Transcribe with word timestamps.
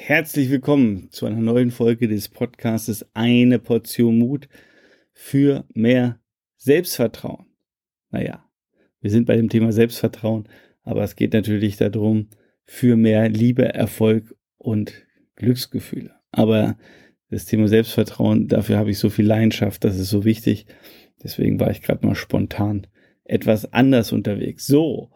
Herzlich 0.00 0.48
willkommen 0.48 1.08
zu 1.10 1.26
einer 1.26 1.40
neuen 1.40 1.72
Folge 1.72 2.06
des 2.06 2.28
Podcastes 2.28 3.04
Eine 3.14 3.58
Portion 3.58 4.16
Mut 4.16 4.48
für 5.12 5.66
mehr 5.74 6.20
Selbstvertrauen. 6.56 7.46
Naja, 8.10 8.48
wir 9.00 9.10
sind 9.10 9.26
bei 9.26 9.36
dem 9.36 9.50
Thema 9.50 9.72
Selbstvertrauen, 9.72 10.48
aber 10.82 11.02
es 11.02 11.14
geht 11.16 11.34
natürlich 11.34 11.76
darum, 11.76 12.28
für 12.64 12.96
mehr 12.96 13.28
Liebe, 13.28 13.74
Erfolg 13.74 14.34
und 14.56 15.04
Glücksgefühle. 15.34 16.14
Aber 16.30 16.78
das 17.28 17.44
Thema 17.44 17.66
Selbstvertrauen, 17.68 18.46
dafür 18.46 18.78
habe 18.78 18.92
ich 18.92 18.98
so 18.98 19.10
viel 19.10 19.26
Leidenschaft, 19.26 19.84
das 19.84 19.98
ist 19.98 20.10
so 20.10 20.24
wichtig. 20.24 20.64
Deswegen 21.22 21.58
war 21.60 21.70
ich 21.72 21.82
gerade 21.82 22.06
mal 22.06 22.14
spontan 22.14 22.86
etwas 23.24 23.72
anders 23.74 24.12
unterwegs. 24.12 24.66
So, 24.66 25.10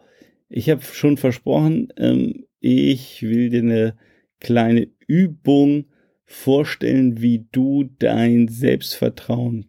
ich 0.49 0.69
habe 0.69 0.81
schon 0.83 1.15
versprochen, 1.17 1.91
ähm, 1.97 2.45
ich 2.59 3.23
will 3.23 3.49
dir 3.49 3.61
eine 3.61 3.95
kleine 4.43 4.87
Übung 5.07 5.85
vorstellen, 6.25 7.21
wie 7.21 7.47
du 7.51 7.89
dein 7.97 8.47
Selbstvertrauen 8.47 9.65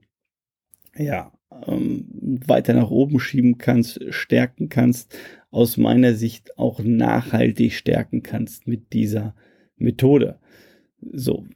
ja 0.97 1.33
ähm, 1.67 2.07
weiter 2.47 2.75
nach 2.75 2.91
oben 2.91 3.21
schieben 3.21 3.59
kannst, 3.59 4.01
stärken 4.11 4.69
kannst, 4.69 5.17
aus 5.51 5.77
meiner 5.77 6.15
Sicht 6.15 6.59
auch 6.59 6.81
nachhaltig 6.81 7.73
stärken 7.73 8.23
kannst 8.23 8.67
mit 8.67 8.93
dieser 8.93 9.35
Methode. 9.77 10.39
So, 11.01 11.47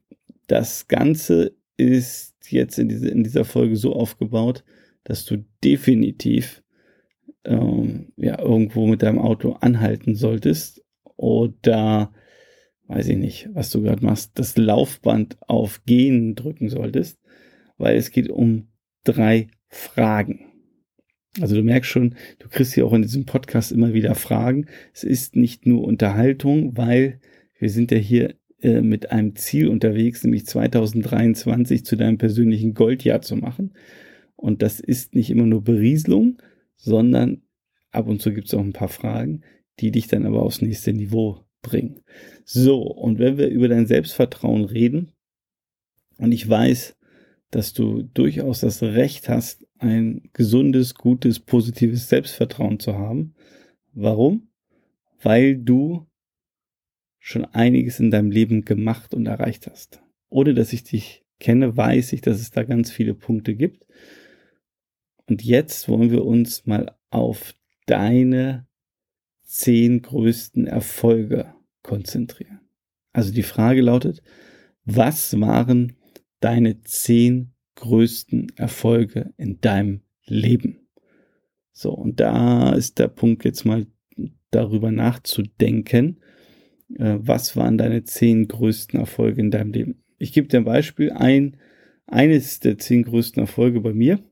das 0.47 0.89
Ganze 0.89 1.57
ist 1.77 2.51
jetzt 2.51 2.79
in, 2.79 2.89
diese, 2.89 3.09
in 3.09 3.25
dieser 3.25 3.45
Folge 3.45 3.77
so 3.77 3.95
aufgebaut, 3.95 4.65
dass 5.05 5.25
du 5.25 5.45
definitiv 5.65 6.63
ähm, 7.45 8.13
ja, 8.17 8.39
irgendwo 8.39 8.87
mit 8.87 9.03
deinem 9.03 9.19
Auto 9.19 9.53
anhalten 9.53 10.15
solltest 10.15 10.85
oder 11.17 12.13
weiß 12.89 13.09
ich 13.09 13.17
nicht, 13.17 13.49
was 13.53 13.71
du 13.71 13.83
gerade 13.83 14.05
machst, 14.05 14.33
das 14.35 14.57
Laufband 14.57 15.37
auf 15.47 15.85
Gehen 15.85 16.35
drücken 16.35 16.69
solltest, 16.69 17.19
weil 17.77 17.97
es 17.97 18.11
geht 18.11 18.31
um 18.31 18.69
drei 19.05 19.49
Fragen. 19.69 20.47
Also 21.41 21.55
du 21.55 21.63
merkst 21.63 21.91
schon, 21.91 22.17
du 22.39 22.49
kriegst 22.49 22.75
hier 22.75 22.87
auch 22.87 22.93
in 22.95 23.03
diesem 23.03 23.27
Podcast 23.27 23.71
immer 23.71 23.93
wieder 23.93 24.15
Fragen. 24.15 24.67
Es 24.93 25.05
ist 25.05 25.37
nicht 25.37 25.67
nur 25.67 25.85
Unterhaltung, 25.85 26.77
weil 26.77 27.21
wir 27.59 27.71
sind 27.71 27.91
ja 27.91 27.99
hier 27.99 28.35
äh, 28.61 28.81
mit 28.81 29.13
einem 29.13 29.37
Ziel 29.37 29.69
unterwegs, 29.69 30.25
nämlich 30.25 30.47
2023 30.47 31.85
zu 31.85 31.97
deinem 31.97 32.19
persönlichen 32.19 32.75
Goldjahr 32.75 33.21
zu 33.21 33.37
machen. 33.37 33.75
Und 34.35 34.63
das 34.63 34.81
ist 34.81 35.15
nicht 35.15 35.31
immer 35.31 35.47
nur 35.47 35.63
Berieselung, 35.63 36.39
sondern 36.77 37.43
ab 37.91 38.09
und 38.09 38.23
zu 38.23 38.33
gibt 38.33 38.49
es 38.49 38.55
auch 38.55 38.63
ein 38.63 38.73
paar 38.73 38.89
Fragen, 38.89 39.43
die 39.81 39.91
dich 39.91 40.09
dann 40.09 40.27
aber 40.27 40.43
aufs 40.43 40.63
nächste 40.63 40.93
Niveau 40.93 41.45
bringen. 41.63 42.01
So, 42.45 42.83
und 42.83 43.19
wenn 43.19 43.39
wir 43.39 43.49
über 43.49 43.69
dein 43.69 43.87
Selbstvertrauen 43.87 44.65
reden, 44.65 45.13
und 46.19 46.33
ich 46.33 46.49
weiß, 46.49 46.97
dass 47.51 47.73
du 47.73 48.03
durchaus 48.03 48.61
das 48.61 48.83
Recht 48.83 49.29
hast, 49.29 49.67
ein 49.79 50.29
gesundes, 50.33 50.95
gutes, 50.95 51.41
positives 51.41 52.09
Selbstvertrauen 52.09 52.81
zu 52.81 52.95
haben. 52.95 53.35
Warum? 53.93 54.49
Weil 55.23 55.57
du 55.57 56.07
schon 57.19 57.45
einiges 57.45 58.01
in 58.01 58.11
deinem 58.11 58.31
Leben 58.31 58.65
gemacht 58.65 59.15
und 59.15 59.27
erreicht 59.27 59.67
hast. 59.67 60.03
Ohne 60.29 60.55
dass 60.55 60.73
ich 60.73 60.85
dich 60.85 61.25
kenne, 61.41 61.77
weiß 61.77 62.13
ich, 62.13 62.21
dass 62.21 62.41
es 62.41 62.51
da 62.51 62.65
ganz 62.65 62.91
viele 62.91 63.15
Punkte 63.15 63.55
gibt. 63.55 63.87
Und 65.27 65.43
jetzt 65.45 65.89
wollen 65.89 66.11
wir 66.11 66.25
uns 66.25 66.67
mal 66.67 66.97
auf 67.11 67.55
deine 67.87 68.67
zehn 69.49 70.03
größten 70.03 70.67
Erfolge 70.67 71.55
konzentrieren. 71.83 72.61
Also 73.13 73.33
die 73.33 73.43
Frage 73.43 73.81
lautet, 73.81 74.23
was 74.85 75.41
waren 75.41 75.97
deine 76.41 76.83
zehn 76.83 77.55
größten 77.77 78.53
Erfolge 78.57 79.33
in 79.39 79.61
deinem 79.61 80.03
Leben? 80.27 80.89
So, 81.73 81.93
und 81.93 82.21
da 82.21 82.75
ist 82.75 82.99
der 82.99 83.09
Punkt 83.09 83.45
jetzt 83.45 83.65
mal 83.65 83.87
darüber 84.51 84.91
nachzudenken, 84.91 86.21
äh, 86.97 87.17
was 87.19 87.57
waren 87.57 87.79
deine 87.79 88.05
zehn 88.05 88.49
größten 88.49 89.01
Erfolge 89.01 89.41
in 89.41 89.51
deinem 89.51 89.73
Leben? 89.73 90.05
Ich 90.19 90.33
gebe 90.33 90.49
dir 90.49 90.59
ein 90.59 90.65
Beispiel. 90.65 91.11
Ein, 91.11 91.57
eines 92.07 92.61
der 92.61 92.79
zehn 92.79 93.05
größten 93.05 93.41
Erfolge 93.41 93.81
bei 93.81 93.95
mir 93.95 94.23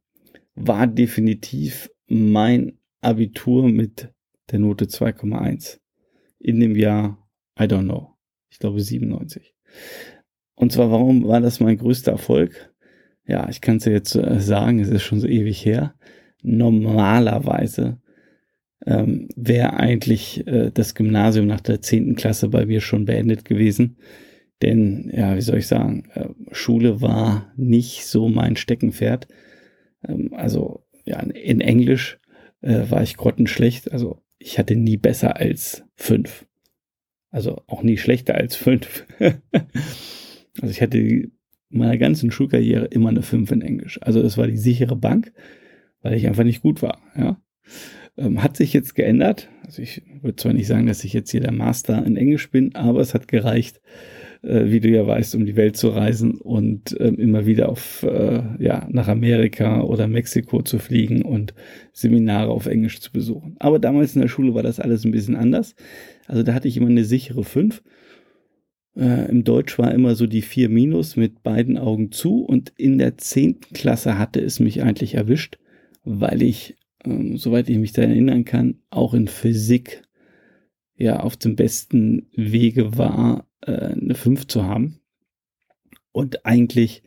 war 0.54 0.86
definitiv 0.86 1.90
mein 2.06 2.78
Abitur 3.00 3.68
mit 3.68 4.12
der 4.50 4.58
Note 4.58 4.86
2,1 4.86 5.78
in 6.38 6.60
dem 6.60 6.76
Jahr, 6.76 7.18
I 7.58 7.64
don't 7.64 7.84
know, 7.84 8.14
ich 8.50 8.58
glaube 8.58 8.80
97. 8.80 9.54
Und 10.54 10.72
zwar, 10.72 10.90
warum 10.90 11.26
war 11.26 11.40
das 11.40 11.60
mein 11.60 11.76
größter 11.76 12.12
Erfolg? 12.12 12.72
Ja, 13.26 13.48
ich 13.48 13.60
kann 13.60 13.76
es 13.76 13.84
ja 13.84 13.92
jetzt 13.92 14.14
äh, 14.14 14.40
sagen, 14.40 14.80
es 14.80 14.88
ist 14.88 15.02
schon 15.02 15.20
so 15.20 15.26
ewig 15.26 15.64
her. 15.64 15.94
Normalerweise 16.42 18.00
ähm, 18.86 19.28
wäre 19.36 19.74
eigentlich 19.74 20.46
äh, 20.46 20.70
das 20.72 20.94
Gymnasium 20.94 21.46
nach 21.46 21.60
der 21.60 21.82
zehnten 21.82 22.14
Klasse 22.14 22.48
bei 22.48 22.66
mir 22.66 22.80
schon 22.80 23.04
beendet 23.04 23.44
gewesen. 23.44 23.98
Denn, 24.62 25.10
ja, 25.14 25.36
wie 25.36 25.42
soll 25.42 25.58
ich 25.58 25.66
sagen, 25.66 26.08
äh, 26.14 26.28
Schule 26.52 27.02
war 27.02 27.52
nicht 27.56 28.06
so 28.06 28.28
mein 28.28 28.56
Steckenpferd. 28.56 29.28
Ähm, 30.06 30.32
also, 30.32 30.86
ja, 31.04 31.20
in 31.20 31.60
Englisch 31.60 32.18
äh, 32.62 32.90
war 32.90 33.02
ich 33.02 33.16
grottenschlecht. 33.16 33.92
Also 33.92 34.22
ich 34.38 34.58
hatte 34.58 34.76
nie 34.76 34.96
besser 34.96 35.36
als 35.36 35.84
fünf. 35.94 36.46
Also 37.30 37.62
auch 37.66 37.82
nie 37.82 37.98
schlechter 37.98 38.34
als 38.34 38.56
fünf. 38.56 39.06
also 39.18 40.70
ich 40.70 40.80
hatte 40.80 40.98
in 40.98 41.32
meiner 41.68 41.98
ganzen 41.98 42.30
Schulkarriere 42.30 42.86
immer 42.86 43.10
eine 43.10 43.22
fünf 43.22 43.50
in 43.50 43.62
Englisch. 43.62 44.00
Also 44.02 44.22
das 44.22 44.38
war 44.38 44.46
die 44.46 44.56
sichere 44.56 44.96
Bank, 44.96 45.32
weil 46.02 46.14
ich 46.14 46.26
einfach 46.26 46.44
nicht 46.44 46.62
gut 46.62 46.82
war. 46.82 47.00
Ja. 47.16 47.40
Ähm, 48.16 48.42
hat 48.42 48.56
sich 48.56 48.72
jetzt 48.72 48.94
geändert. 48.94 49.48
Also 49.64 49.82
ich 49.82 50.02
würde 50.22 50.36
zwar 50.36 50.52
nicht 50.52 50.66
sagen, 50.66 50.86
dass 50.86 51.04
ich 51.04 51.12
jetzt 51.12 51.30
hier 51.30 51.40
der 51.40 51.52
Master 51.52 52.04
in 52.06 52.16
Englisch 52.16 52.50
bin, 52.50 52.74
aber 52.74 53.00
es 53.00 53.12
hat 53.12 53.28
gereicht, 53.28 53.80
äh, 54.42 54.66
wie 54.66 54.80
du 54.80 54.88
ja 54.88 55.06
weißt, 55.06 55.34
um 55.34 55.46
die 55.46 55.56
Welt 55.56 55.76
zu 55.76 55.88
reisen 55.88 56.40
und 56.40 56.98
äh, 56.98 57.08
immer 57.08 57.46
wieder 57.46 57.68
auf, 57.68 58.02
äh, 58.02 58.42
ja, 58.58 58.86
nach 58.90 59.08
Amerika 59.08 59.82
oder 59.82 60.08
Mexiko 60.08 60.62
zu 60.62 60.78
fliegen 60.78 61.22
und 61.22 61.54
Seminare 61.92 62.50
auf 62.50 62.66
Englisch 62.66 63.00
zu 63.00 63.12
besuchen. 63.12 63.56
Aber 63.58 63.78
damals 63.78 64.14
in 64.14 64.22
der 64.22 64.28
Schule 64.28 64.54
war 64.54 64.62
das 64.62 64.80
alles 64.80 65.04
ein 65.04 65.12
bisschen 65.12 65.36
anders. 65.36 65.74
Also 66.26 66.42
da 66.42 66.54
hatte 66.54 66.68
ich 66.68 66.76
immer 66.76 66.88
eine 66.88 67.04
sichere 67.04 67.44
5. 67.44 67.82
Äh, 68.96 69.30
Im 69.30 69.44
Deutsch 69.44 69.78
war 69.78 69.92
immer 69.92 70.14
so 70.14 70.26
die 70.26 70.42
4 70.42 70.68
minus 70.68 71.16
mit 71.16 71.42
beiden 71.42 71.78
Augen 71.78 72.12
zu 72.12 72.44
und 72.44 72.72
in 72.76 72.98
der 72.98 73.18
10. 73.18 73.60
Klasse 73.74 74.18
hatte 74.18 74.40
es 74.40 74.60
mich 74.60 74.82
eigentlich 74.82 75.14
erwischt, 75.14 75.58
weil 76.04 76.42
ich, 76.42 76.76
ähm, 77.04 77.36
soweit 77.36 77.68
ich 77.68 77.78
mich 77.78 77.92
da 77.92 78.02
erinnern 78.02 78.44
kann, 78.44 78.78
auch 78.90 79.14
in 79.14 79.28
Physik 79.28 80.02
ja 80.96 81.20
auf 81.20 81.36
dem 81.36 81.56
besten 81.56 82.28
Wege 82.34 82.96
war, 82.96 83.46
äh, 83.66 83.92
eine 83.92 84.14
5 84.14 84.46
zu 84.46 84.64
haben. 84.64 85.00
Und 86.12 86.46
eigentlich, 86.46 87.02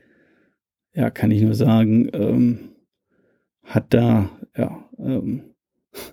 ja, 0.93 1.09
kann 1.09 1.31
ich 1.31 1.41
nur 1.41 1.55
sagen, 1.55 2.09
ähm, 2.13 2.59
hat 3.63 3.93
da, 3.93 4.29
ja, 4.55 4.89
ähm, 4.97 5.55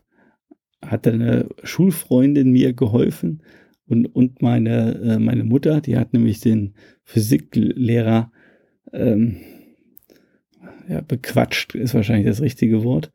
hat 0.83 1.07
eine 1.07 1.49
Schulfreundin 1.63 2.51
mir 2.51 2.73
geholfen 2.73 3.43
und, 3.87 4.07
und 4.07 4.43
meine, 4.43 4.95
äh, 5.01 5.19
meine 5.19 5.45
Mutter, 5.45 5.81
die 5.81 5.97
hat 5.97 6.13
nämlich 6.13 6.41
den 6.41 6.75
Physiklehrer 7.05 8.33
ähm, 8.93 9.37
ja, 10.89 11.01
bequatscht, 11.01 11.75
ist 11.75 11.95
wahrscheinlich 11.95 12.27
das 12.27 12.41
richtige 12.41 12.85
Wort. 12.85 13.13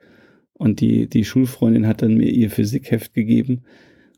Und 0.53 0.79
die, 0.79 1.07
die 1.07 1.25
Schulfreundin 1.25 1.87
hat 1.87 2.01
dann 2.01 2.15
mir 2.15 2.29
ihr 2.29 2.49
Physikheft 2.49 3.13
gegeben 3.13 3.63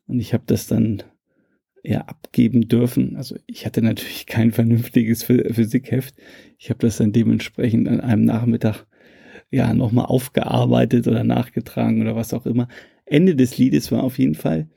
und 0.07 0.19
ich 0.19 0.33
habe 0.33 0.43
das 0.45 0.67
dann 0.67 1.03
ja 1.83 2.01
abgeben 2.01 2.67
dürfen. 2.67 3.15
Also 3.17 3.35
ich 3.45 3.65
hatte 3.65 3.81
natürlich 3.81 4.25
kein 4.27 4.51
vernünftiges 4.51 5.23
Physikheft. 5.23 6.15
Ich 6.57 6.69
habe 6.69 6.79
das 6.79 6.97
dann 6.97 7.11
dementsprechend 7.11 7.87
an 7.87 7.99
einem 7.99 8.25
Nachmittag 8.25 8.85
ja 9.51 9.73
nochmal 9.73 10.05
aufgearbeitet 10.05 11.07
oder 11.07 11.23
nachgetragen 11.23 12.01
oder 12.01 12.15
was 12.15 12.33
auch 12.33 12.45
immer. 12.45 12.67
Ende 13.05 13.35
des 13.35 13.57
Liedes 13.57 13.91
war 13.91 14.03
auf 14.03 14.17
jeden 14.17 14.35
Fall, 14.35 14.67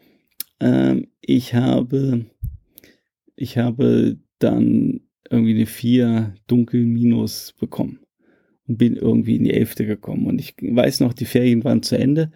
ähm, 0.61 1.08
ich 1.20 1.55
habe, 1.55 2.26
ich 3.37 3.56
habe 3.56 4.19
dann 4.38 5.00
irgendwie 5.31 5.55
eine 5.55 5.67
4 5.67 6.35
dunkel 6.47 6.85
minus 6.85 7.55
bekommen 7.59 8.00
und 8.67 8.79
bin 8.79 8.97
irgendwie 8.97 9.37
in 9.37 9.44
die 9.44 9.55
Elfte 9.55 9.87
gekommen. 9.87 10.26
Und 10.26 10.41
ich 10.41 10.55
weiß 10.61 11.00
noch, 11.00 11.14
die 11.14 11.25
Ferien 11.25 11.64
waren 11.64 11.82
zu 11.82 11.97
Ende 11.97 12.32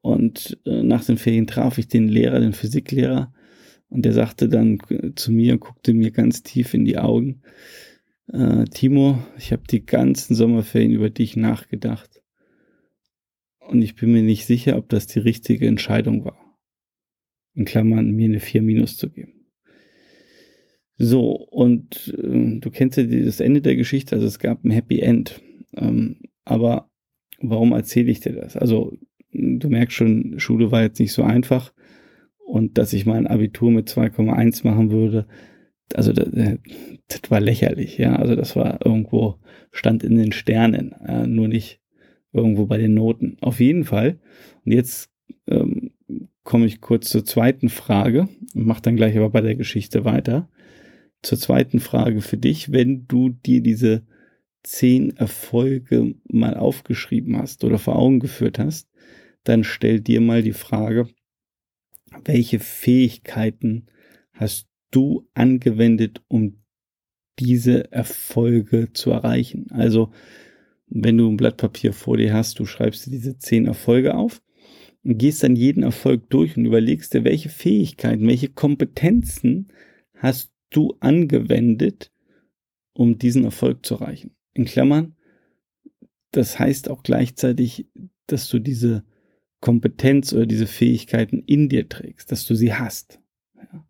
und 0.00 0.58
äh, 0.66 0.82
nach 0.82 1.04
den 1.04 1.18
Ferien 1.18 1.46
traf 1.46 1.78
ich 1.78 1.88
den 1.88 2.08
Lehrer, 2.08 2.40
den 2.40 2.52
Physiklehrer, 2.52 3.32
und 3.88 4.04
der 4.04 4.12
sagte 4.12 4.48
dann 4.48 4.78
zu 5.16 5.32
mir, 5.32 5.58
guckte 5.58 5.94
mir 5.94 6.10
ganz 6.10 6.42
tief 6.42 6.74
in 6.74 6.84
die 6.84 6.98
Augen, 6.98 7.42
äh, 8.32 8.64
Timo, 8.64 9.22
ich 9.38 9.52
habe 9.52 9.62
die 9.68 9.84
ganzen 9.84 10.34
Sommerferien 10.34 10.92
über 10.92 11.10
dich 11.10 11.36
nachgedacht. 11.36 12.22
Und 13.60 13.82
ich 13.82 13.96
bin 13.96 14.12
mir 14.12 14.22
nicht 14.22 14.46
sicher, 14.46 14.76
ob 14.76 14.88
das 14.88 15.06
die 15.06 15.18
richtige 15.18 15.66
Entscheidung 15.66 16.24
war. 16.24 16.58
In 17.54 17.64
Klammern, 17.64 18.12
mir 18.12 18.26
eine 18.26 18.40
4 18.40 18.62
minus 18.62 18.96
zu 18.96 19.10
geben. 19.10 19.38
So, 20.96 21.32
und 21.32 22.14
äh, 22.18 22.58
du 22.58 22.70
kennst 22.70 22.98
ja 22.98 23.04
das 23.04 23.40
Ende 23.40 23.62
der 23.62 23.76
Geschichte, 23.76 24.16
also 24.16 24.26
es 24.26 24.38
gab 24.38 24.64
ein 24.64 24.70
Happy 24.70 25.00
End. 25.00 25.40
Ähm, 25.76 26.20
aber 26.44 26.90
warum 27.40 27.72
erzähle 27.72 28.10
ich 28.10 28.20
dir 28.20 28.32
das? 28.32 28.56
Also, 28.56 28.98
du 29.32 29.68
merkst 29.68 29.96
schon, 29.96 30.38
Schule 30.40 30.72
war 30.72 30.82
jetzt 30.82 30.98
nicht 30.98 31.12
so 31.12 31.22
einfach. 31.22 31.72
Und 32.48 32.78
dass 32.78 32.94
ich 32.94 33.04
mein 33.04 33.26
Abitur 33.26 33.70
mit 33.70 33.90
2,1 33.90 34.66
machen 34.66 34.90
würde, 34.90 35.26
also 35.92 36.14
das, 36.14 36.28
das, 37.08 37.30
war 37.30 37.40
lächerlich, 37.40 37.98
ja. 37.98 38.16
Also 38.16 38.36
das 38.36 38.56
war 38.56 38.84
irgendwo, 38.86 39.36
stand 39.70 40.02
in 40.02 40.16
den 40.16 40.32
Sternen, 40.32 40.94
ja, 41.06 41.26
nur 41.26 41.46
nicht 41.46 41.82
irgendwo 42.32 42.64
bei 42.64 42.78
den 42.78 42.94
Noten. 42.94 43.36
Auf 43.42 43.60
jeden 43.60 43.84
Fall. 43.84 44.18
Und 44.64 44.72
jetzt 44.72 45.10
ähm, 45.46 45.90
komme 46.42 46.64
ich 46.64 46.80
kurz 46.80 47.10
zur 47.10 47.26
zweiten 47.26 47.68
Frage 47.68 48.30
und 48.54 48.66
mache 48.66 48.80
dann 48.80 48.96
gleich 48.96 49.14
aber 49.18 49.28
bei 49.28 49.42
der 49.42 49.54
Geschichte 49.54 50.06
weiter. 50.06 50.48
Zur 51.20 51.36
zweiten 51.36 51.80
Frage 51.80 52.22
für 52.22 52.38
dich, 52.38 52.72
wenn 52.72 53.06
du 53.06 53.28
dir 53.28 53.60
diese 53.60 54.06
zehn 54.62 55.14
Erfolge 55.18 56.14
mal 56.30 56.56
aufgeschrieben 56.56 57.36
hast 57.36 57.62
oder 57.62 57.78
vor 57.78 57.96
Augen 57.96 58.20
geführt 58.20 58.58
hast, 58.58 58.88
dann 59.44 59.64
stell 59.64 60.00
dir 60.00 60.22
mal 60.22 60.42
die 60.42 60.54
Frage, 60.54 61.08
welche 62.24 62.58
Fähigkeiten 62.60 63.86
hast 64.32 64.68
du 64.90 65.28
angewendet, 65.34 66.22
um 66.28 66.62
diese 67.38 67.92
Erfolge 67.92 68.92
zu 68.92 69.10
erreichen? 69.10 69.66
Also, 69.70 70.12
wenn 70.86 71.18
du 71.18 71.30
ein 71.30 71.36
Blatt 71.36 71.58
Papier 71.58 71.92
vor 71.92 72.16
dir 72.16 72.32
hast, 72.32 72.58
du 72.58 72.64
schreibst 72.64 73.06
dir 73.06 73.10
diese 73.10 73.38
zehn 73.38 73.66
Erfolge 73.66 74.14
auf 74.14 74.42
und 75.04 75.18
gehst 75.18 75.42
dann 75.42 75.56
jeden 75.56 75.82
Erfolg 75.82 76.30
durch 76.30 76.56
und 76.56 76.64
überlegst 76.64 77.14
dir, 77.14 77.24
welche 77.24 77.48
Fähigkeiten, 77.48 78.26
welche 78.26 78.48
Kompetenzen 78.48 79.68
hast 80.14 80.50
du 80.70 80.96
angewendet, 81.00 82.12
um 82.92 83.18
diesen 83.18 83.44
Erfolg 83.44 83.84
zu 83.84 83.94
erreichen. 83.96 84.34
In 84.54 84.64
Klammern, 84.64 85.14
das 86.32 86.58
heißt 86.58 86.90
auch 86.90 87.02
gleichzeitig, 87.02 87.86
dass 88.26 88.48
du 88.48 88.58
diese 88.58 89.04
Kompetenz 89.60 90.32
oder 90.32 90.46
diese 90.46 90.66
Fähigkeiten 90.66 91.42
in 91.46 91.68
dir 91.68 91.88
trägst, 91.88 92.30
dass 92.30 92.44
du 92.44 92.54
sie 92.54 92.74
hast. 92.74 93.20
Ja. 93.56 93.84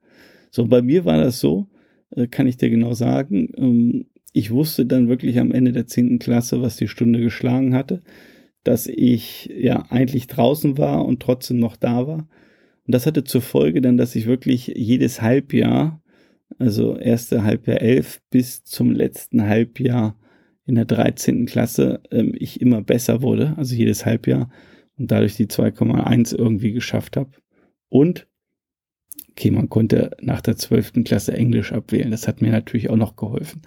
So, 0.51 0.67
bei 0.67 0.83
mir 0.83 1.05
war 1.05 1.19
das 1.19 1.41
so, 1.41 1.69
äh, 2.11 2.27
kann 2.27 2.47
ich 2.47 2.57
dir 2.57 2.71
genau 2.71 2.95
sagen. 2.95 3.51
Ähm, 3.57 4.07
ich 4.33 4.51
wusste 4.51 4.87
dann 4.87 5.09
wirklich 5.09 5.39
am 5.39 5.53
Ende 5.53 5.73
der 5.73 5.87
zehnten 5.87 6.19
Klasse, 6.19 6.63
was 6.63 6.77
die 6.77 6.89
Stunde 6.89 7.21
geschlagen 7.21 7.75
hatte, 7.75 8.03
dass 8.65 8.87
ich 8.87 9.51
ja 9.57 9.87
eigentlich 9.91 10.27
draußen 10.27 10.79
war 10.79 11.05
und 11.05 11.21
trotzdem 11.21 11.59
noch 11.59 11.77
da 11.77 12.07
war. 12.07 12.29
Und 12.87 12.95
das 12.95 13.07
hatte 13.07 13.25
zur 13.25 13.43
Folge 13.43 13.81
dann, 13.81 13.97
dass 13.97 14.15
ich 14.15 14.27
wirklich 14.27 14.69
jedes 14.69 15.21
Halbjahr, 15.21 16.03
also 16.59 16.97
erste 16.97 17.43
Halbjahr 17.45 17.83
elf 17.83 18.21
bis 18.31 18.65
zum 18.65 18.93
letzten 18.93 19.43
Halbjahr 19.43 20.19
in 20.67 20.75
der 20.75 20.85
13. 20.85 21.47
Klasse, 21.47 22.01
ähm, 22.11 22.35
ich 22.37 22.61
immer 22.61 22.83
besser 22.83 23.23
wurde, 23.23 23.55
also 23.57 23.75
jedes 23.75 24.07
Halbjahr 24.07 24.51
und 24.99 25.11
dadurch 25.11 25.37
die 25.37 25.47
2,1 25.47 26.37
irgendwie 26.37 26.73
geschafft 26.73 27.17
habe. 27.17 27.31
Und, 27.89 28.29
okay, 29.31 29.51
man 29.51 29.69
konnte 29.69 30.11
nach 30.21 30.41
der 30.41 30.57
12. 30.57 31.05
Klasse 31.05 31.33
Englisch 31.33 31.73
abwählen. 31.73 32.11
Das 32.11 32.29
hat 32.29 32.43
mir 32.43 32.51
natürlich 32.51 32.91
auch 32.91 32.97
noch 32.97 33.17
geholfen. 33.17 33.63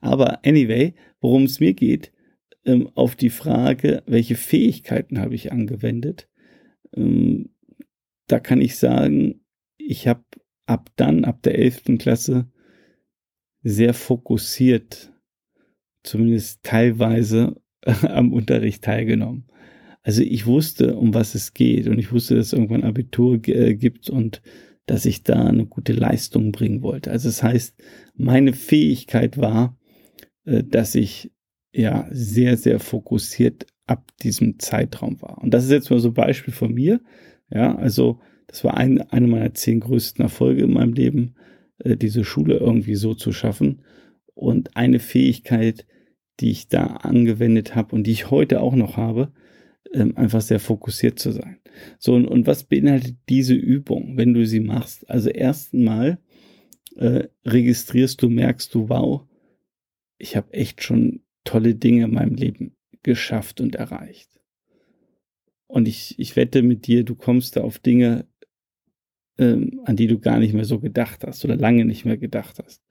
Aber 0.00 0.44
anyway, 0.44 0.94
worum 1.20 1.44
es 1.44 1.60
mir 1.60 1.74
geht, 1.74 2.12
ähm, 2.64 2.90
auf 2.94 3.16
die 3.16 3.30
Frage, 3.30 4.02
welche 4.06 4.36
Fähigkeiten 4.36 5.18
habe 5.18 5.34
ich 5.34 5.52
angewendet, 5.52 6.28
ähm, 6.94 7.50
da 8.26 8.40
kann 8.40 8.60
ich 8.60 8.76
sagen, 8.76 9.40
ich 9.76 10.08
habe 10.08 10.24
ab 10.66 10.90
dann, 10.96 11.24
ab 11.24 11.42
der 11.42 11.58
11. 11.58 11.98
Klasse, 11.98 12.50
sehr 13.62 13.94
fokussiert, 13.94 15.12
zumindest 16.02 16.62
teilweise 16.62 17.60
am 17.82 18.32
Unterricht 18.32 18.84
teilgenommen. 18.84 19.46
Also 20.04 20.22
ich 20.22 20.46
wusste, 20.46 20.96
um 20.96 21.14
was 21.14 21.34
es 21.34 21.54
geht 21.54 21.88
und 21.88 21.98
ich 21.98 22.12
wusste, 22.12 22.36
dass 22.36 22.48
es 22.48 22.52
irgendwann 22.52 22.84
Abitur 22.84 23.40
äh, 23.48 23.74
gibt 23.74 24.10
und 24.10 24.42
dass 24.86 25.06
ich 25.06 25.22
da 25.22 25.46
eine 25.46 25.64
gute 25.64 25.94
Leistung 25.94 26.52
bringen 26.52 26.82
wollte. 26.82 27.10
Also 27.10 27.28
das 27.28 27.42
heißt, 27.42 27.74
meine 28.14 28.52
Fähigkeit 28.52 29.38
war, 29.38 29.78
äh, 30.44 30.62
dass 30.62 30.94
ich 30.94 31.32
ja 31.72 32.06
sehr, 32.10 32.58
sehr 32.58 32.80
fokussiert 32.80 33.66
ab 33.86 34.10
diesem 34.22 34.58
Zeitraum 34.58 35.20
war. 35.22 35.38
Und 35.42 35.52
das 35.54 35.64
ist 35.64 35.70
jetzt 35.70 35.90
mal 35.90 35.98
so 35.98 36.08
ein 36.08 36.14
Beispiel 36.14 36.52
von 36.52 36.74
mir. 36.74 37.00
Ja, 37.50 37.74
also 37.74 38.20
das 38.46 38.62
war 38.62 38.76
ein, 38.76 39.00
eine 39.10 39.26
meiner 39.26 39.54
zehn 39.54 39.80
größten 39.80 40.22
Erfolge 40.22 40.64
in 40.64 40.74
meinem 40.74 40.92
Leben, 40.92 41.34
äh, 41.78 41.96
diese 41.96 42.24
Schule 42.24 42.58
irgendwie 42.58 42.94
so 42.94 43.14
zu 43.14 43.32
schaffen. 43.32 43.82
Und 44.34 44.76
eine 44.76 44.98
Fähigkeit, 44.98 45.86
die 46.40 46.50
ich 46.50 46.68
da 46.68 46.84
angewendet 46.84 47.74
habe 47.74 47.96
und 47.96 48.06
die 48.06 48.12
ich 48.12 48.30
heute 48.30 48.60
auch 48.60 48.74
noch 48.74 48.98
habe, 48.98 49.32
ähm, 49.94 50.16
einfach 50.16 50.40
sehr 50.40 50.60
fokussiert 50.60 51.18
zu 51.18 51.30
sein. 51.30 51.58
So, 51.98 52.14
und, 52.14 52.26
und 52.26 52.46
was 52.46 52.64
beinhaltet 52.64 53.16
diese 53.28 53.54
Übung, 53.54 54.16
wenn 54.16 54.34
du 54.34 54.44
sie 54.44 54.60
machst? 54.60 55.08
Also 55.08 55.30
erstmal 55.30 56.18
äh, 56.96 57.28
registrierst 57.44 58.20
du, 58.20 58.28
merkst 58.28 58.74
du, 58.74 58.88
wow, 58.88 59.22
ich 60.18 60.36
habe 60.36 60.52
echt 60.52 60.82
schon 60.82 61.22
tolle 61.44 61.74
Dinge 61.74 62.04
in 62.04 62.14
meinem 62.14 62.34
Leben 62.34 62.76
geschafft 63.02 63.60
und 63.60 63.76
erreicht. 63.76 64.28
Und 65.66 65.88
ich, 65.88 66.18
ich 66.18 66.36
wette 66.36 66.62
mit 66.62 66.86
dir, 66.86 67.04
du 67.04 67.14
kommst 67.14 67.56
da 67.56 67.62
auf 67.62 67.78
Dinge, 67.78 68.26
ähm, 69.38 69.80
an 69.84 69.96
die 69.96 70.06
du 70.06 70.18
gar 70.18 70.38
nicht 70.38 70.54
mehr 70.54 70.64
so 70.64 70.78
gedacht 70.78 71.24
hast 71.24 71.44
oder 71.44 71.56
lange 71.56 71.84
nicht 71.84 72.04
mehr 72.04 72.16
gedacht 72.16 72.60
hast. 72.64 72.82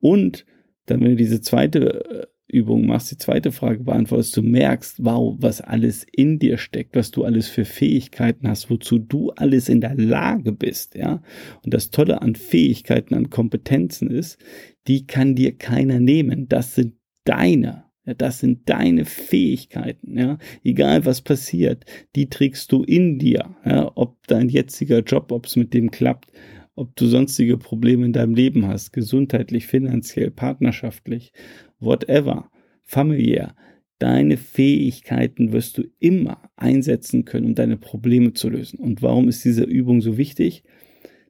Und 0.00 0.44
dann, 0.86 1.00
wenn 1.00 1.10
du 1.10 1.16
diese 1.16 1.40
zweite 1.40 2.04
äh, 2.10 2.26
Übung 2.50 2.86
machst, 2.86 3.10
die 3.10 3.18
zweite 3.18 3.52
Frage 3.52 3.84
beantwortest, 3.84 4.36
du 4.36 4.42
merkst, 4.42 5.04
wow, 5.04 5.36
was 5.38 5.60
alles 5.60 6.06
in 6.10 6.38
dir 6.38 6.56
steckt, 6.56 6.96
was 6.96 7.10
du 7.10 7.24
alles 7.24 7.48
für 7.48 7.66
Fähigkeiten 7.66 8.48
hast, 8.48 8.70
wozu 8.70 8.98
du 8.98 9.30
alles 9.32 9.68
in 9.68 9.80
der 9.80 9.94
Lage 9.94 10.52
bist, 10.52 10.94
ja. 10.94 11.22
Und 11.62 11.74
das 11.74 11.90
Tolle 11.90 12.22
an 12.22 12.34
Fähigkeiten, 12.34 13.14
an 13.14 13.28
Kompetenzen 13.28 14.10
ist, 14.10 14.38
die 14.86 15.06
kann 15.06 15.34
dir 15.34 15.56
keiner 15.56 16.00
nehmen. 16.00 16.48
Das 16.48 16.74
sind 16.74 16.94
deine. 17.24 17.84
Ja, 18.06 18.14
das 18.14 18.40
sind 18.40 18.70
deine 18.70 19.04
Fähigkeiten, 19.04 20.18
ja. 20.18 20.38
Egal 20.64 21.04
was 21.04 21.20
passiert, 21.20 21.84
die 22.16 22.30
trägst 22.30 22.72
du 22.72 22.82
in 22.82 23.18
dir, 23.18 23.56
ja. 23.66 23.92
Ob 23.94 24.26
dein 24.26 24.48
jetziger 24.48 25.00
Job, 25.00 25.32
ob 25.32 25.44
es 25.44 25.56
mit 25.56 25.74
dem 25.74 25.90
klappt, 25.90 26.32
ob 26.78 26.94
du 26.96 27.06
sonstige 27.06 27.58
Probleme 27.58 28.06
in 28.06 28.12
deinem 28.12 28.34
Leben 28.34 28.66
hast, 28.66 28.92
gesundheitlich, 28.92 29.66
finanziell, 29.66 30.30
partnerschaftlich, 30.30 31.32
whatever, 31.80 32.50
familiär, 32.84 33.54
deine 33.98 34.36
Fähigkeiten 34.36 35.52
wirst 35.52 35.78
du 35.78 35.84
immer 35.98 36.50
einsetzen 36.56 37.24
können, 37.24 37.46
um 37.46 37.54
deine 37.54 37.76
Probleme 37.76 38.32
zu 38.32 38.48
lösen. 38.48 38.78
Und 38.78 39.02
warum 39.02 39.28
ist 39.28 39.44
diese 39.44 39.64
Übung 39.64 40.00
so 40.00 40.16
wichtig? 40.16 40.62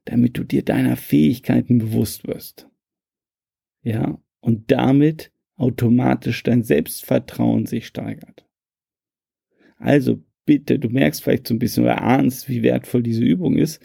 Damit 0.05 0.37
du 0.39 0.45
dir 0.45 0.63
deiner 0.63 0.97
Fähigkeiten 0.97 1.79
bewusst 1.79 2.27
wirst. 2.27 2.69
Ja, 3.83 4.21
und 4.41 4.71
damit 4.71 5.33
automatisch 5.57 6.43
dein 6.43 6.63
Selbstvertrauen 6.63 7.67
sich 7.67 7.87
steigert. 7.87 8.47
Also 9.77 10.23
bitte, 10.45 10.79
du 10.79 10.89
merkst 10.89 11.23
vielleicht 11.23 11.47
so 11.47 11.55
ein 11.55 11.59
bisschen 11.59 11.85
oder 11.85 12.03
ahnst, 12.03 12.49
wie 12.49 12.63
wertvoll 12.63 13.03
diese 13.03 13.25
Übung 13.25 13.57
ist. 13.57 13.83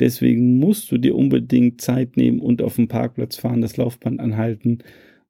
Deswegen 0.00 0.58
musst 0.58 0.90
du 0.90 0.98
dir 0.98 1.14
unbedingt 1.14 1.80
Zeit 1.80 2.16
nehmen 2.16 2.40
und 2.40 2.62
auf 2.62 2.76
dem 2.76 2.88
Parkplatz 2.88 3.36
fahren, 3.36 3.60
das 3.60 3.76
Laufband 3.76 4.20
anhalten 4.20 4.78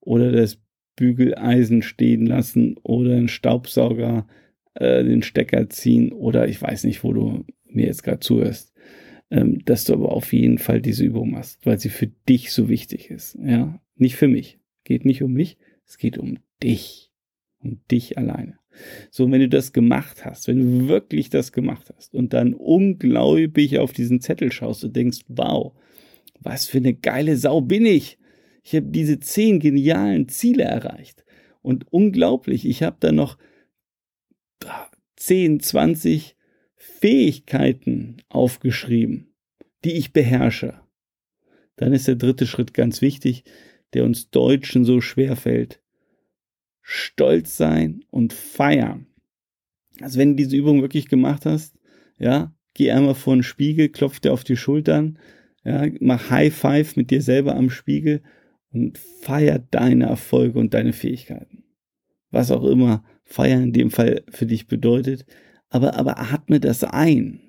oder 0.00 0.32
das 0.32 0.58
Bügeleisen 0.96 1.82
stehen 1.82 2.26
lassen 2.26 2.76
oder 2.82 3.16
einen 3.16 3.28
Staubsauger 3.28 4.26
äh, 4.74 5.04
den 5.04 5.22
Stecker 5.22 5.68
ziehen 5.68 6.12
oder 6.12 6.48
ich 6.48 6.60
weiß 6.60 6.84
nicht, 6.84 7.04
wo 7.04 7.12
du 7.12 7.44
mir 7.66 7.86
jetzt 7.86 8.02
gerade 8.02 8.20
zuhörst, 8.20 8.72
ähm, 9.30 9.64
dass 9.64 9.84
du 9.84 9.94
aber 9.94 10.12
auf 10.12 10.32
jeden 10.32 10.58
Fall 10.58 10.80
diese 10.80 11.04
Übung 11.04 11.30
machst, 11.30 11.64
weil 11.64 11.78
sie 11.78 11.88
für 11.88 12.08
dich 12.28 12.52
so 12.52 12.68
wichtig 12.68 13.10
ist. 13.10 13.38
Ja, 13.42 13.80
nicht 13.96 14.16
für 14.16 14.28
mich. 14.28 14.58
Geht 14.84 15.04
nicht 15.04 15.22
um 15.22 15.32
mich, 15.32 15.58
es 15.86 15.98
geht 15.98 16.18
um 16.18 16.38
dich. 16.62 17.10
Um 17.60 17.80
dich 17.90 18.18
alleine. 18.18 18.61
So, 19.10 19.30
wenn 19.30 19.40
du 19.40 19.48
das 19.48 19.72
gemacht 19.72 20.24
hast, 20.24 20.48
wenn 20.48 20.80
du 20.80 20.88
wirklich 20.88 21.30
das 21.30 21.52
gemacht 21.52 21.92
hast 21.96 22.14
und 22.14 22.32
dann 22.32 22.54
ungläubig 22.54 23.78
auf 23.78 23.92
diesen 23.92 24.20
Zettel 24.20 24.52
schaust 24.52 24.84
und 24.84 24.96
denkst, 24.96 25.20
wow, 25.28 25.72
was 26.40 26.66
für 26.66 26.78
eine 26.78 26.94
geile 26.94 27.36
Sau 27.36 27.60
bin 27.60 27.86
ich. 27.86 28.18
Ich 28.64 28.74
habe 28.74 28.86
diese 28.86 29.18
zehn 29.20 29.60
genialen 29.60 30.28
Ziele 30.28 30.64
erreicht. 30.64 31.24
Und 31.62 31.92
unglaublich, 31.92 32.66
ich 32.66 32.82
habe 32.82 32.96
da 33.00 33.12
noch 33.12 33.38
10, 35.16 35.60
20 35.60 36.36
Fähigkeiten 36.74 38.16
aufgeschrieben, 38.28 39.34
die 39.84 39.92
ich 39.92 40.12
beherrsche. 40.12 40.80
Dann 41.76 41.92
ist 41.92 42.08
der 42.08 42.16
dritte 42.16 42.46
Schritt 42.46 42.74
ganz 42.74 43.02
wichtig, 43.02 43.44
der 43.94 44.04
uns 44.04 44.30
Deutschen 44.30 44.84
so 44.84 45.00
schwer 45.00 45.36
fällt. 45.36 45.81
Stolz 46.82 47.56
sein 47.56 48.04
und 48.10 48.32
feiern. 48.32 49.06
Also 50.00 50.18
wenn 50.18 50.30
du 50.30 50.42
diese 50.42 50.56
Übung 50.56 50.82
wirklich 50.82 51.08
gemacht 51.08 51.46
hast, 51.46 51.76
ja, 52.18 52.54
geh 52.74 52.90
einmal 52.90 53.14
vor 53.14 53.34
den 53.34 53.42
Spiegel, 53.42 53.88
klopf 53.88 54.20
dir 54.20 54.32
auf 54.32 54.44
die 54.44 54.56
Schultern, 54.56 55.18
ja, 55.64 55.86
mach 56.00 56.30
High 56.30 56.54
Five 56.54 56.96
mit 56.96 57.10
dir 57.10 57.22
selber 57.22 57.54
am 57.54 57.70
Spiegel 57.70 58.22
und 58.72 58.98
feier 58.98 59.58
deine 59.58 60.06
Erfolge 60.06 60.58
und 60.58 60.74
deine 60.74 60.92
Fähigkeiten. 60.92 61.64
Was 62.30 62.50
auch 62.50 62.64
immer 62.64 63.04
feiern 63.24 63.64
in 63.64 63.72
dem 63.72 63.90
Fall 63.90 64.24
für 64.30 64.46
dich 64.46 64.66
bedeutet, 64.66 65.24
aber, 65.68 65.96
aber 65.96 66.18
atme 66.18 66.60
das 66.60 66.84
ein. 66.84 67.40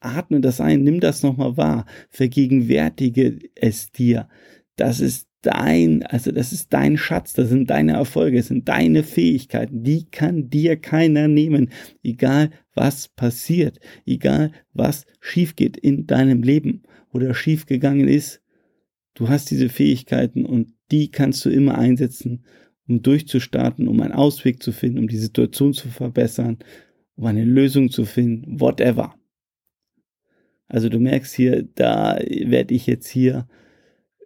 Atme 0.00 0.40
das 0.40 0.60
ein, 0.60 0.82
nimm 0.82 1.00
das 1.00 1.22
nochmal 1.22 1.56
wahr, 1.56 1.86
vergegenwärtige 2.10 3.38
es 3.54 3.90
dir. 3.90 4.28
Das 4.76 5.00
ist 5.00 5.25
dein, 5.46 6.02
also 6.02 6.32
das 6.32 6.52
ist 6.52 6.72
dein 6.72 6.96
Schatz, 6.96 7.32
das 7.32 7.48
sind 7.48 7.70
deine 7.70 7.92
Erfolge, 7.92 8.38
das 8.38 8.48
sind 8.48 8.68
deine 8.68 9.02
Fähigkeiten, 9.02 9.82
die 9.82 10.04
kann 10.10 10.50
dir 10.50 10.76
keiner 10.76 11.28
nehmen, 11.28 11.70
egal 12.02 12.50
was 12.74 13.08
passiert, 13.08 13.78
egal 14.04 14.52
was 14.72 15.06
schief 15.20 15.56
geht 15.56 15.76
in 15.76 16.06
deinem 16.06 16.42
Leben 16.42 16.82
oder 17.12 17.34
schief 17.34 17.66
gegangen 17.66 18.08
ist. 18.08 18.42
Du 19.14 19.28
hast 19.28 19.50
diese 19.50 19.68
Fähigkeiten 19.68 20.44
und 20.44 20.74
die 20.90 21.10
kannst 21.10 21.44
du 21.44 21.50
immer 21.50 21.78
einsetzen, 21.78 22.44
um 22.88 23.02
durchzustarten, 23.02 23.88
um 23.88 24.00
einen 24.00 24.12
Ausweg 24.12 24.62
zu 24.62 24.72
finden, 24.72 24.98
um 24.98 25.08
die 25.08 25.16
Situation 25.16 25.72
zu 25.72 25.88
verbessern, 25.88 26.58
um 27.14 27.26
eine 27.26 27.44
Lösung 27.44 27.90
zu 27.90 28.04
finden, 28.04 28.60
whatever. 28.60 29.14
Also 30.68 30.88
du 30.88 30.98
merkst 30.98 31.34
hier, 31.34 31.62
da 31.74 32.18
werde 32.20 32.74
ich 32.74 32.86
jetzt 32.86 33.08
hier 33.08 33.46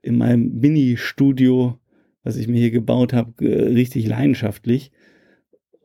in 0.03 0.19
meinem 0.19 0.59
Mini-Studio, 0.59 1.79
was 2.23 2.37
ich 2.37 2.49
mir 2.49 2.59
hier 2.59 2.71
gebaut 2.71 3.13
habe, 3.13 3.33
richtig 3.41 4.07
leidenschaftlich, 4.07 4.93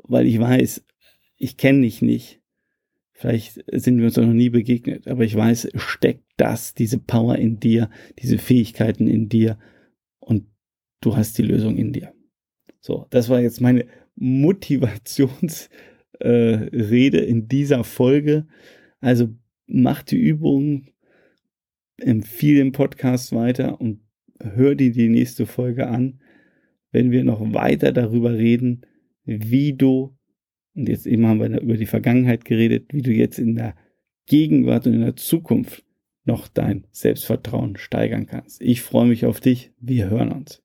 weil 0.03 0.25
ich 0.27 0.39
weiß, 0.39 0.85
ich 1.37 1.57
kenne 1.57 1.81
dich 1.81 2.01
nicht. 2.01 2.41
Vielleicht 3.13 3.63
sind 3.71 3.97
wir 3.97 4.05
uns 4.05 4.17
noch 4.17 4.25
nie 4.27 4.49
begegnet, 4.49 5.07
aber 5.07 5.23
ich 5.23 5.35
weiß, 5.35 5.69
steckt 5.75 6.25
das, 6.35 6.73
diese 6.73 6.99
Power 6.99 7.37
in 7.37 7.59
dir, 7.59 7.89
diese 8.19 8.37
Fähigkeiten 8.37 9.07
in 9.07 9.29
dir 9.29 9.57
und 10.19 10.47
du 10.99 11.15
hast 11.15 11.37
die 11.37 11.43
Lösung 11.43 11.77
in 11.77 11.93
dir. 11.93 12.13
So, 12.81 13.07
das 13.09 13.29
war 13.29 13.39
jetzt 13.39 13.61
meine 13.61 13.85
Motivationsrede 14.15 15.69
äh, 16.19 17.25
in 17.25 17.47
dieser 17.47 17.83
Folge. 17.83 18.47
Also 18.99 19.29
mach 19.65 20.03
die 20.03 20.17
Übung, 20.17 20.87
empfehle 21.97 22.59
den 22.59 22.73
Podcast 22.73 23.33
weiter 23.33 23.79
und 23.79 24.04
hör 24.41 24.75
dir 24.75 24.91
die 24.91 25.09
nächste 25.09 25.45
Folge 25.45 25.87
an, 25.87 26.19
wenn 26.91 27.11
wir 27.11 27.23
noch 27.23 27.53
weiter 27.53 27.91
darüber 27.91 28.33
reden, 28.33 28.81
wie 29.25 29.73
du, 29.73 30.15
und 30.75 30.89
jetzt 30.89 31.07
eben 31.07 31.25
haben 31.25 31.39
wir 31.39 31.61
über 31.61 31.77
die 31.77 31.85
Vergangenheit 31.85 32.45
geredet, 32.45 32.93
wie 32.93 33.01
du 33.01 33.11
jetzt 33.11 33.39
in 33.39 33.55
der 33.55 33.75
Gegenwart 34.27 34.87
und 34.87 34.93
in 34.93 35.01
der 35.01 35.15
Zukunft 35.15 35.83
noch 36.25 36.47
dein 36.47 36.85
Selbstvertrauen 36.91 37.77
steigern 37.77 38.25
kannst. 38.25 38.61
Ich 38.61 38.81
freue 38.81 39.07
mich 39.07 39.25
auf 39.25 39.39
dich. 39.39 39.71
Wir 39.79 40.09
hören 40.09 40.31
uns. 40.31 40.63